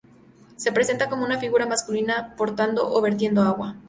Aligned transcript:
Se 0.55 0.69
representa 0.71 1.09
como 1.11 1.23
una 1.25 1.37
figura 1.37 1.67
masculina 1.67 2.33
portando 2.35 2.91
o 2.91 2.99
vertiendo 3.01 3.43
agua. 3.43 3.77